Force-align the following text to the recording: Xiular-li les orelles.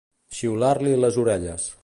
Xiular-li 0.37 0.95
les 1.03 1.21
orelles. 1.25 1.71